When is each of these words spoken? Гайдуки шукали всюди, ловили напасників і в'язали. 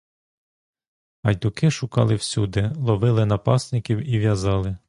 Гайдуки 1.23 1.71
шукали 1.71 2.15
всюди, 2.15 2.71
ловили 2.75 3.25
напасників 3.25 3.99
і 4.09 4.19
в'язали. 4.19 4.77